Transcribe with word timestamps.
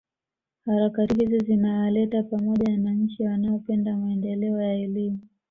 Harakati 0.65 1.15
hizi 1.15 1.39
zinawaleta 1.39 2.23
pamoja 2.23 2.71
wananchi 2.71 3.23
wanaopenda 3.23 3.97
maendeleo 3.97 4.61
ya 4.61 4.73
elimu 4.73 5.19